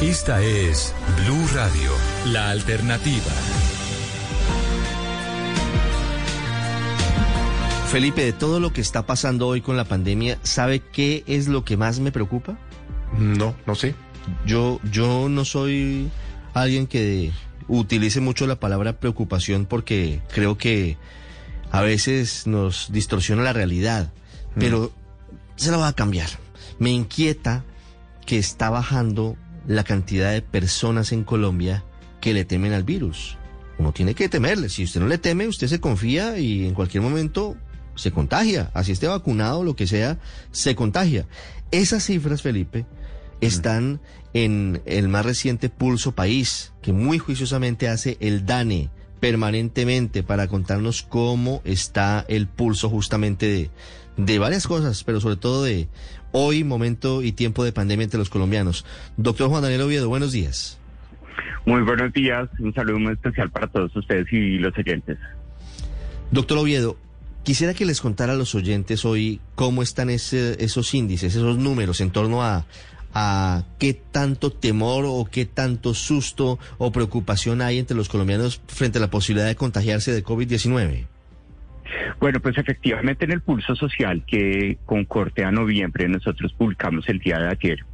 [0.00, 0.94] Esta es
[1.24, 1.90] Blue Radio,
[2.26, 3.32] la alternativa.
[7.90, 11.64] Felipe, de todo lo que está pasando hoy con la pandemia, ¿sabe qué es lo
[11.64, 12.56] que más me preocupa?
[13.18, 13.96] No, no sé.
[14.46, 16.08] Yo, yo no soy
[16.54, 17.32] alguien que
[17.66, 20.96] utilice mucho la palabra preocupación porque creo que
[21.72, 24.12] a veces nos distorsiona la realidad,
[24.54, 24.92] pero
[25.56, 26.28] se la va a cambiar.
[26.78, 27.64] Me inquieta
[28.26, 29.36] que está bajando
[29.68, 31.84] la cantidad de personas en Colombia
[32.20, 33.36] que le temen al virus.
[33.78, 34.70] Uno tiene que temerle.
[34.70, 37.56] Si usted no le teme, usted se confía y en cualquier momento
[37.94, 38.70] se contagia.
[38.74, 40.18] Así esté vacunado, lo que sea,
[40.50, 41.26] se contagia.
[41.70, 42.86] Esas cifras, Felipe,
[43.40, 44.00] están
[44.32, 51.02] en el más reciente Pulso País, que muy juiciosamente hace el DANE permanentemente para contarnos
[51.02, 53.70] cómo está el pulso justamente de,
[54.16, 55.88] de varias cosas, pero sobre todo de
[56.32, 58.84] hoy, momento y tiempo de pandemia entre los colombianos.
[59.16, 60.78] Doctor Juan Daniel Oviedo, buenos días.
[61.64, 65.18] Muy buenos días, un saludo muy especial para todos ustedes y los oyentes.
[66.30, 66.96] Doctor Oviedo,
[67.42, 72.10] quisiera que les contara a los oyentes hoy cómo están esos índices, esos números en
[72.10, 72.66] torno a,
[73.14, 78.98] a qué tanto temor o qué tanto susto o preocupación hay entre los colombianos frente
[78.98, 81.06] a la posibilidad de contagiarse de COVID-19.
[82.20, 87.18] Bueno, pues efectivamente en el pulso social que con corte a noviembre nosotros publicamos el
[87.18, 87.84] día de ayer,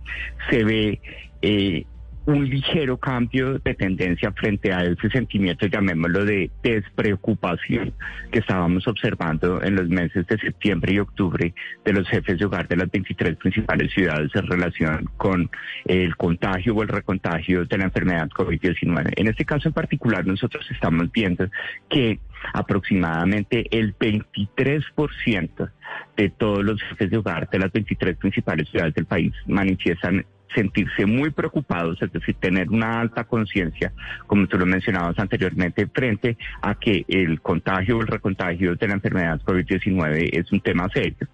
[0.50, 1.00] se ve
[1.42, 1.84] eh,
[2.26, 7.92] un ligero cambio de tendencia frente a ese sentimiento, llamémoslo, de despreocupación
[8.32, 12.66] que estábamos observando en los meses de septiembre y octubre de los jefes de hogar
[12.66, 15.50] de las 23 principales ciudades en relación con
[15.84, 19.12] el contagio o el recontagio de la enfermedad COVID-19.
[19.16, 21.48] En este caso en particular, nosotros estamos viendo
[21.90, 22.20] que
[22.52, 25.70] aproximadamente el 23%
[26.16, 31.06] de todos los jefes de hogar de las 23 principales ciudades del país manifiestan sentirse
[31.06, 33.92] muy preocupados, es decir, tener una alta conciencia,
[34.26, 38.94] como tú lo mencionabas anteriormente, frente a que el contagio o el recontagio de la
[38.94, 41.28] enfermedad COVID-19 es un tema serio.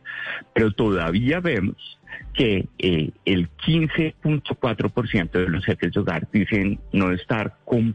[0.54, 1.98] Pero todavía vemos
[2.34, 7.94] que eh, el 15.4% de los jefes de hogar dicen no estar con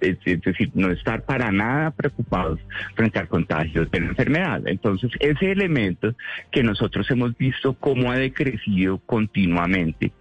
[0.00, 2.58] es, decir, no estar para nada preocupados
[2.94, 4.62] frente al contagio de la enfermedad.
[4.66, 6.14] Entonces, ese elemento
[6.50, 10.12] que nosotros hemos visto cómo ha decrecido continuamente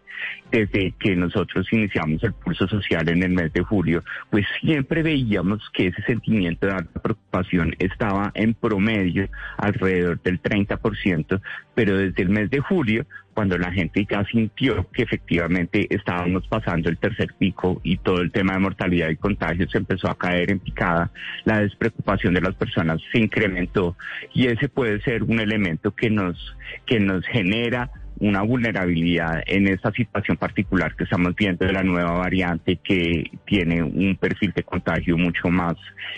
[0.51, 5.61] desde que nosotros iniciamos el pulso social en el mes de julio, pues siempre veíamos
[5.73, 11.41] que ese sentimiento de alta preocupación estaba en promedio alrededor del 30%,
[11.75, 16.89] pero desde el mes de julio, cuando la gente ya sintió que efectivamente estábamos pasando
[16.89, 20.59] el tercer pico y todo el tema de mortalidad y contagios empezó a caer en
[20.59, 21.11] picada,
[21.45, 23.95] la despreocupación de las personas se incrementó.
[24.33, 26.37] Y ese puede ser un elemento que nos,
[26.85, 32.11] que nos genera una vulnerabilidad en esta situación particular que estamos viendo de la nueva
[32.11, 35.75] variante que tiene un perfil de contagio mucho más,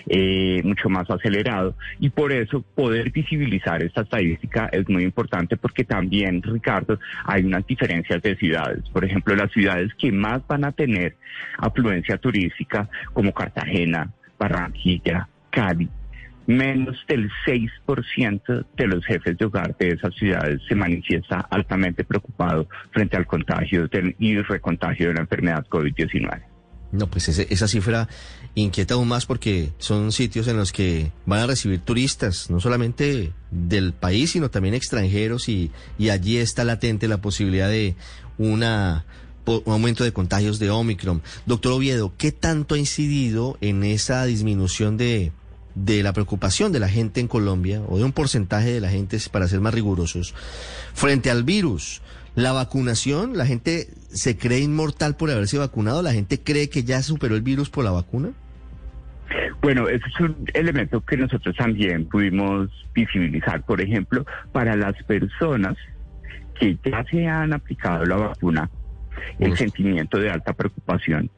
[0.08, 5.84] eh, mucho más acelerado y por eso poder visibilizar esta estadística es muy importante porque
[5.84, 8.88] también, Ricardo, hay unas diferencias de ciudades.
[8.90, 11.16] Por ejemplo, las ciudades que más van a tener
[11.58, 15.88] afluencia turística como Cartagena, Barranquilla, Cali,
[16.46, 22.68] menos del 6% de los jefes de hogar de esas ciudades se manifiesta altamente preocupado
[22.90, 23.88] frente al contagio
[24.18, 26.42] y recontagio de la enfermedad COVID-19.
[26.92, 28.06] No, pues esa cifra
[28.54, 33.32] inquieta aún más porque son sitios en los que van a recibir turistas, no solamente
[33.50, 37.96] del país, sino también extranjeros y, y allí está latente la posibilidad de
[38.36, 39.06] una
[39.44, 41.22] un aumento de contagios de Omicron.
[41.46, 45.32] Doctor Oviedo, ¿qué tanto ha incidido en esa disminución de,
[45.74, 49.18] de la preocupación de la gente en Colombia, o de un porcentaje de la gente,
[49.30, 50.34] para ser más rigurosos,
[50.94, 52.02] frente al virus.
[52.34, 57.02] La vacunación, la gente se cree inmortal por haberse vacunado, la gente cree que ya
[57.02, 58.30] superó el virus por la vacuna.
[59.60, 65.76] Bueno, ese es un elemento que nosotros también pudimos visibilizar, por ejemplo, para las personas
[66.58, 68.70] que ya se han aplicado la vacuna,
[69.38, 71.30] el sentimiento de alta preocupación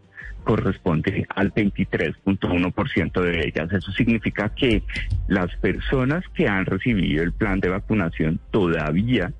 [0.44, 3.72] corresponde al 23.1% de ellas.
[3.72, 4.82] Eso significa que
[5.26, 9.32] las personas que han recibido el plan de vacunación todavía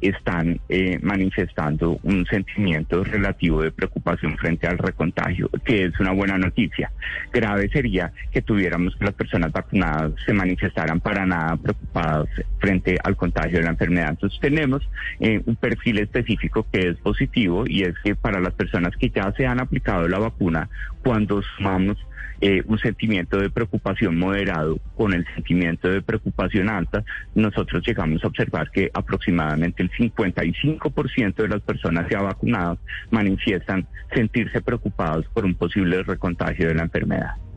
[0.00, 6.38] están eh, manifestando un sentimiento relativo de preocupación frente al recontagio, que es una buena
[6.38, 6.90] noticia.
[7.32, 13.16] Grave sería que tuviéramos que las personas vacunadas se manifestaran para nada preocupadas frente al
[13.16, 14.10] contagio de la enfermedad.
[14.10, 14.88] Entonces tenemos
[15.20, 19.32] eh, un perfil específico que es positivo y es que para las personas que ya
[19.36, 20.68] se han aplicado la vacuna,
[21.02, 21.96] cuando sumamos
[22.40, 28.28] eh, un sentimiento de preocupación moderado con el sentimiento de preocupación alta, nosotros llegamos a
[28.28, 32.78] observar que aproximadamente el el 55% de las personas ya vacunadas
[33.10, 37.49] manifiestan sentirse preocupados por un posible recontagio de la enfermedad.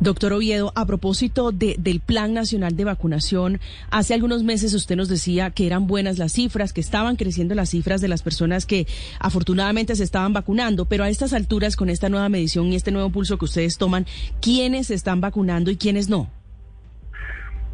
[0.00, 3.60] Doctor Oviedo, a propósito del Plan Nacional de Vacunación,
[3.90, 7.68] hace algunos meses usted nos decía que eran buenas las cifras, que estaban creciendo las
[7.68, 8.86] cifras de las personas que
[9.18, 13.10] afortunadamente se estaban vacunando, pero a estas alturas, con esta nueva medición y este nuevo
[13.10, 14.06] pulso que ustedes toman,
[14.40, 16.30] ¿quiénes se están vacunando y quiénes no?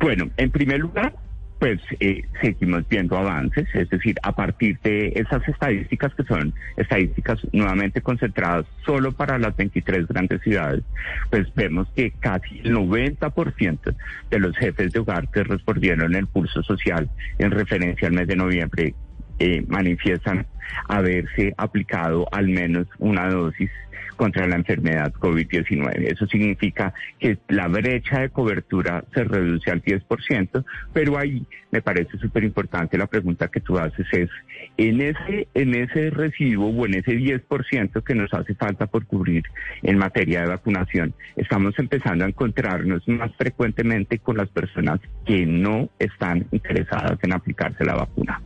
[0.00, 1.14] Bueno, en primer lugar,
[1.58, 7.40] pues eh, seguimos viendo avances, es decir, a partir de esas estadísticas que son estadísticas
[7.52, 10.82] nuevamente concentradas solo para las 23 grandes ciudades,
[11.30, 13.94] pues vemos que casi el 90%
[14.30, 18.36] de los jefes de hogar que respondieron el pulso social en referencia al mes de
[18.36, 18.94] noviembre
[19.38, 20.46] eh, manifiestan
[20.88, 23.70] haberse aplicado al menos una dosis
[24.16, 26.12] contra la enfermedad COVID-19.
[26.12, 32.18] Eso significa que la brecha de cobertura se reduce al 10%, pero ahí me parece
[32.18, 34.30] súper importante la pregunta que tú haces es,
[34.78, 39.44] en ese, en ese recibo o en ese 10% que nos hace falta por cubrir
[39.82, 45.90] en materia de vacunación, estamos empezando a encontrarnos más frecuentemente con las personas que no
[45.98, 48.40] están interesadas en aplicarse la vacuna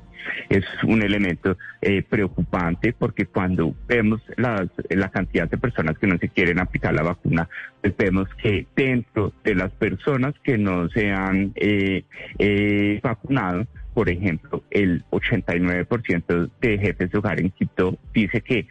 [0.48, 6.28] es un elemento eh, preocupante porque cuando vemos la cantidad de personas que no se
[6.28, 7.48] quieren aplicar la vacuna,
[7.80, 12.04] pues vemos que dentro de las personas que no se han eh,
[12.38, 18.66] eh, vacunado, por ejemplo, el 89% de jefes de hogar en Quito dice que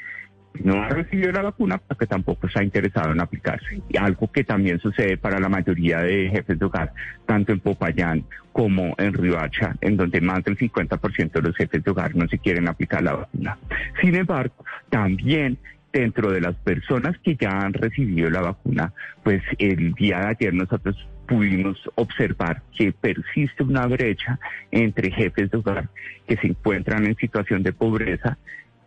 [0.56, 3.82] no ha recibido la vacuna porque tampoco está interesado en aplicarse.
[4.00, 6.94] Algo que también sucede para la mayoría de jefes de hogar,
[7.26, 11.92] tanto en Popayán como en Ribacha, en donde más del 50% de los jefes de
[11.92, 13.58] hogar no se quieren aplicar la vacuna.
[14.02, 15.58] Sin embargo, también
[15.94, 18.94] dentro de las personas que ya han recibido la vacuna,
[19.24, 20.96] pues el día de ayer nosotros
[21.28, 24.40] pudimos observar que persiste una brecha
[24.72, 25.90] entre jefes de hogar
[26.28, 28.38] que se encuentran en situación de pobreza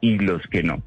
[0.01, 0.83] y los que no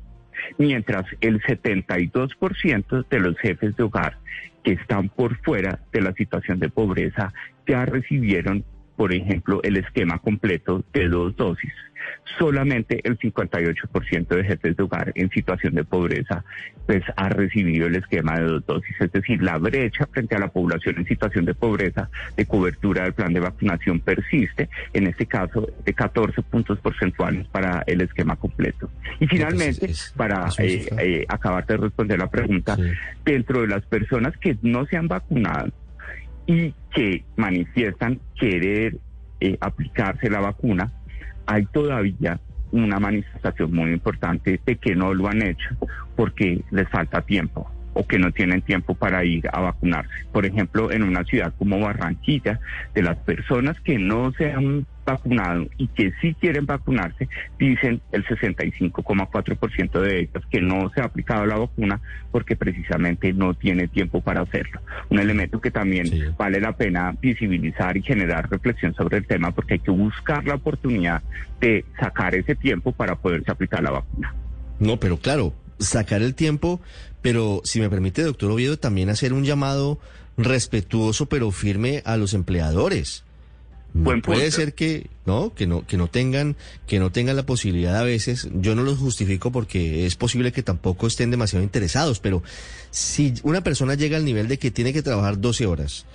[0.58, 4.18] mientras el 72% de los jefes de hogar
[4.64, 7.34] que están por fuera de la situación de pobreza
[7.68, 8.64] ya recibieron
[8.96, 11.72] por ejemplo, el esquema completo de dos dosis.
[12.38, 16.44] Solamente el 58% de jefes de hogar en situación de pobreza
[16.86, 20.50] pues ha recibido el esquema de dos dosis, es decir, la brecha frente a la
[20.50, 25.68] población en situación de pobreza de cobertura del plan de vacunación persiste, en este caso
[25.84, 28.90] de 14 puntos porcentuales para el esquema completo.
[29.20, 32.78] Y finalmente, para eh, eh, acabar de responder la pregunta,
[33.24, 35.72] dentro de las personas que no se han vacunado,
[36.48, 38.98] y que manifiestan querer
[39.40, 40.92] eh, aplicarse la vacuna,
[41.46, 42.40] hay todavía
[42.72, 45.70] una manifestación muy importante de que no lo han hecho
[46.16, 50.12] porque les falta tiempo o que no tienen tiempo para ir a vacunarse.
[50.34, 52.60] Por ejemplo, en una ciudad como Barranquilla,
[52.94, 57.30] de las personas que no se han vacunado y que sí quieren vacunarse,
[57.60, 63.54] dicen el 65,4% de ellas que no se ha aplicado la vacuna porque precisamente no
[63.54, 64.82] tiene tiempo para hacerlo.
[65.10, 69.76] Un elemento que también vale la pena visibilizar y generar reflexión sobre el tema porque
[69.76, 71.22] hay que buscar la oportunidad
[71.60, 74.34] de sacar ese tiempo para poderse aplicar la vacuna.
[74.80, 76.82] No, pero claro, sacar el tiempo,
[77.22, 80.00] pero si me permite, doctor Oviedo, también hacer un llamado
[80.38, 83.24] respetuoso pero firme a los empleadores.
[84.24, 86.56] Puede ser que no, que no, que no tengan,
[86.86, 88.50] que no tengan la posibilidad a veces.
[88.54, 92.44] Yo no los justifico porque es posible que tampoco estén demasiado interesados, pero
[92.92, 96.06] si una persona llega al nivel de que tiene que trabajar 12 horas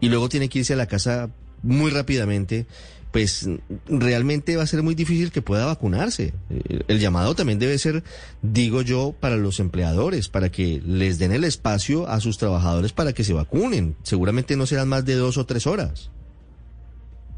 [0.00, 1.30] y luego tiene que irse a la casa
[1.62, 2.66] muy rápidamente,
[3.12, 3.48] pues
[3.86, 6.34] realmente va a ser muy difícil que pueda vacunarse.
[6.50, 8.04] Eh, el llamado también debe ser,
[8.42, 13.12] digo yo, para los empleadores, para que les den el espacio a sus trabajadores para
[13.12, 13.96] que se vacunen.
[14.02, 16.10] Seguramente no serán más de dos o tres horas.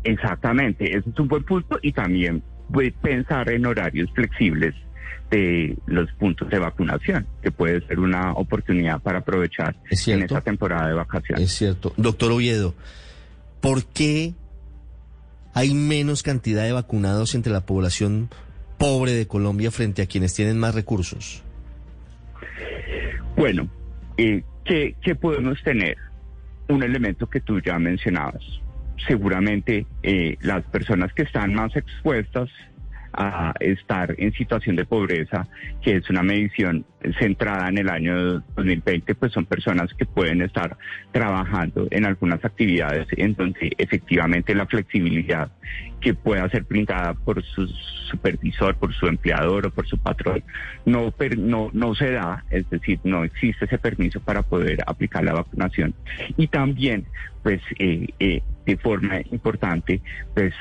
[0.04, 4.74] Exactamente, ese es un buen punto y también voy a pensar en horarios flexibles
[5.30, 9.76] de los puntos de vacunación, que puede ser una oportunidad para aprovechar
[10.06, 11.44] en esta temporada de vacaciones.
[11.44, 11.92] Es cierto.
[11.96, 12.74] Doctor Oviedo,
[13.60, 14.34] ¿por qué
[15.52, 18.30] hay menos cantidad de vacunados entre la población
[18.78, 21.42] pobre de Colombia frente a quienes tienen más recursos?
[23.36, 23.68] Bueno,
[24.16, 25.96] eh, ¿qué, podemos tener?
[26.68, 28.42] Un elemento que tú ya mencionabas.
[29.06, 32.48] Seguramente eh, las personas que están más expuestas
[33.12, 35.46] a estar en situación de pobreza,
[35.82, 36.84] que es una medición
[37.18, 40.76] centrada en el año 2020, pues son personas que pueden estar
[41.12, 45.50] trabajando en algunas actividades en donde efectivamente la flexibilidad
[46.00, 47.66] que pueda ser brindada por su
[48.10, 50.42] supervisor, por su empleador o por su patrón,
[50.84, 55.34] no, no, no se da, es decir, no existe ese permiso para poder aplicar la
[55.34, 55.94] vacunación.
[56.36, 57.06] Y también,
[57.42, 60.00] pues, eh, eh, de forma importante,
[60.34, 60.54] pues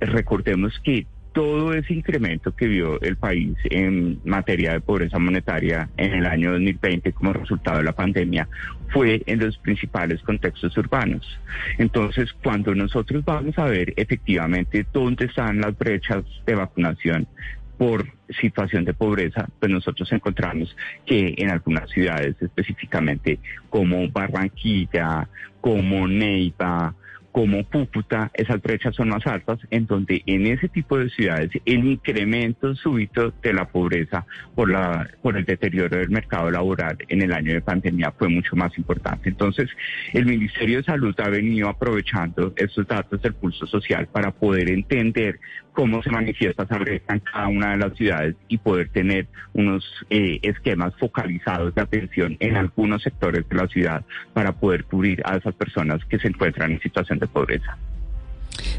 [0.00, 6.14] recordemos que todo ese incremento que vio el país en materia de pobreza monetaria en
[6.14, 8.48] el año 2020 como resultado de la pandemia
[8.88, 11.38] fue en los principales contextos urbanos.
[11.76, 17.28] Entonces, cuando nosotros vamos a ver efectivamente dónde están las brechas de vacunación
[17.76, 18.06] por
[18.40, 20.74] situación de pobreza, pues nosotros encontramos
[21.04, 25.28] que en algunas ciudades específicamente como Barranquilla,
[25.60, 26.94] como Neiva,
[27.36, 31.84] como Cúcuta, esas brechas son más altas, en donde en ese tipo de ciudades el
[31.84, 34.24] incremento súbito de la pobreza
[34.54, 38.56] por, la, por el deterioro del mercado laboral en el año de pandemia fue mucho
[38.56, 39.28] más importante.
[39.28, 39.68] Entonces,
[40.14, 45.38] el Ministerio de Salud ha venido aprovechando estos datos del pulso social para poder entender
[45.76, 49.84] cómo se manifiesta esa brecha en cada una de las ciudades y poder tener unos
[50.08, 54.02] eh, esquemas focalizados de atención en algunos sectores de la ciudad
[54.32, 57.76] para poder cubrir a esas personas que se encuentran en situación de pobreza.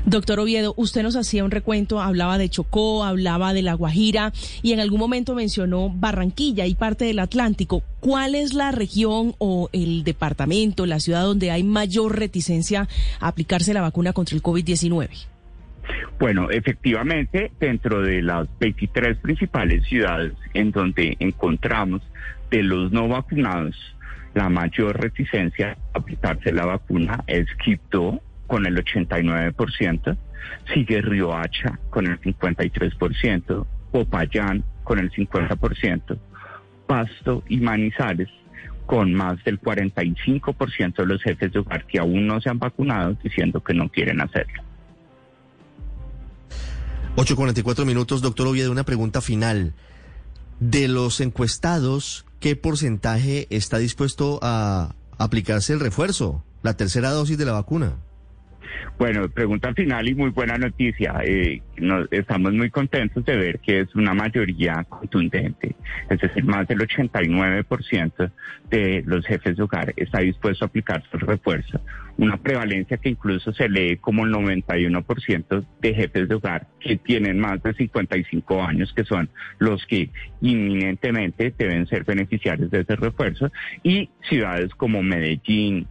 [0.05, 4.71] Doctor Oviedo, usted nos hacía un recuento, hablaba de Chocó, hablaba de La Guajira y
[4.71, 7.83] en algún momento mencionó Barranquilla y parte del Atlántico.
[7.99, 12.87] ¿Cuál es la región o el departamento, la ciudad donde hay mayor reticencia
[13.19, 15.09] a aplicarse la vacuna contra el COVID-19?
[16.19, 22.01] Bueno, efectivamente, dentro de las 23 principales ciudades en donde encontramos
[22.49, 23.75] de los no vacunados,
[24.33, 30.17] la mayor reticencia a aplicarse la vacuna es Quito con el 89%,
[30.73, 36.17] sigue Riohacha con el 53%, Popayán con el 50%,
[36.87, 38.29] Pasto y Manizales
[38.87, 43.15] con más del 45% de los jefes de hogar que aún no se han vacunado
[43.21, 44.66] diciendo que no quieren hacerlo.
[47.17, 49.73] 8.44 minutos, doctor Oviedo, una pregunta final.
[50.59, 57.45] De los encuestados, ¿qué porcentaje está dispuesto a aplicarse el refuerzo, la tercera dosis de
[57.45, 57.95] la vacuna?
[58.97, 61.21] Bueno, pregunta final y muy buena noticia.
[61.23, 61.61] Eh,
[62.11, 65.75] estamos muy contentos de ver que es una mayoría contundente,
[66.09, 68.31] es decir, más del 89%
[68.69, 71.79] de los jefes de hogar está dispuesto a aplicarse el refuerzo.
[72.17, 77.39] Una prevalencia que incluso se lee como el 91% de jefes de hogar que tienen
[77.39, 80.09] más de 55 años, que son los que
[80.41, 83.51] inminentemente deben ser beneficiarios de ese refuerzo,
[83.83, 85.87] y ciudades como Medellín,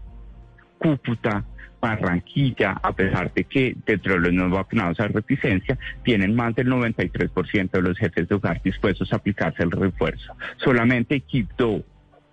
[0.79, 1.45] Cúcuta,
[1.87, 6.69] Barranquilla, a pesar de que dentro de los no vacunados a reticencia, tienen más del
[6.69, 10.35] 93% de los jefes de hogar dispuestos a aplicarse el refuerzo.
[10.57, 11.85] Solamente Quito,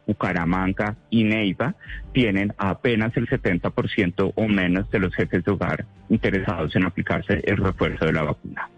[0.07, 1.75] Bucaramanga y Neiva
[2.13, 7.57] tienen apenas el 70% o menos de los jefes de hogar interesados en aplicarse el
[7.57, 8.69] refuerzo de la vacuna.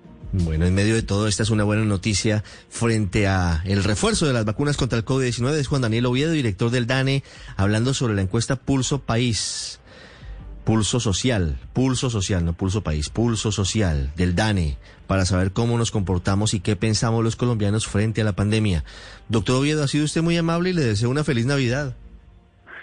[0.44, 4.34] Bueno, en medio de todo, esta es una buena noticia frente a el refuerzo de
[4.34, 5.54] las vacunas contra el COVID-19.
[5.54, 7.24] Es Juan Daniel Oviedo, director del DANE,
[7.56, 9.80] hablando sobre la encuesta Pulso País.
[10.66, 15.92] Pulso Social, Pulso Social, no Pulso País, Pulso Social del DANE, para saber cómo nos
[15.92, 18.84] comportamos y qué pensamos los colombianos frente a la pandemia.
[19.30, 21.96] Doctor Oviedo, ha sido usted muy amable y le deseo una feliz Navidad.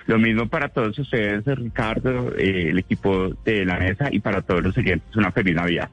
[0.07, 4.63] Lo mismo para todos ustedes, Ricardo, eh, el equipo de la mesa y para todos
[4.63, 5.91] los oyentes, una feliz Navidad.